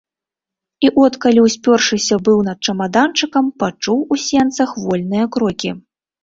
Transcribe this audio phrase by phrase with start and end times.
[0.87, 5.71] І от калі ўспёршыся быў над чамаданчыкам, пачуў у сенцах вольныя крокі.